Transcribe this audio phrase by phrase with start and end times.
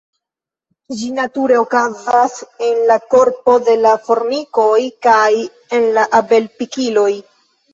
[1.01, 4.73] Ĝi nature okazas en la korpo de la formikoj
[5.09, 5.29] kaj
[5.81, 7.09] en la abel-pikiloj.